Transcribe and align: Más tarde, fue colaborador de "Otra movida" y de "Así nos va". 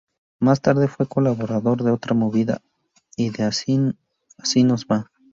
Más 0.39 0.61
tarde, 0.63 0.87
fue 0.87 1.05
colaborador 1.05 1.83
de 1.83 1.91
"Otra 1.91 2.15
movida" 2.15 2.63
y 3.15 3.29
de 3.29 3.43
"Así 3.43 3.77
nos 4.63 4.87
va". 4.87 5.11